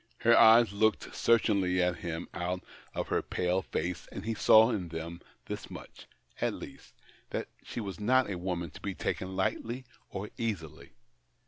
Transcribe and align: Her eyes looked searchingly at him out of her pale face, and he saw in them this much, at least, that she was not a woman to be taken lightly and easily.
Her 0.17 0.35
eyes 0.35 0.73
looked 0.73 1.13
searchingly 1.15 1.79
at 1.79 1.97
him 1.97 2.27
out 2.33 2.63
of 2.95 3.09
her 3.09 3.21
pale 3.21 3.61
face, 3.61 4.07
and 4.11 4.25
he 4.25 4.33
saw 4.33 4.71
in 4.71 4.87
them 4.87 5.21
this 5.45 5.69
much, 5.69 6.07
at 6.41 6.55
least, 6.55 6.95
that 7.29 7.49
she 7.63 7.79
was 7.79 7.99
not 7.99 8.27
a 8.27 8.39
woman 8.39 8.71
to 8.71 8.81
be 8.81 8.95
taken 8.95 9.35
lightly 9.35 9.85
and 10.11 10.31
easily. 10.39 10.93